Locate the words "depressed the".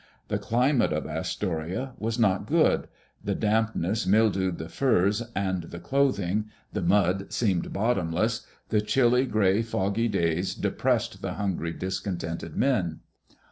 10.55-11.33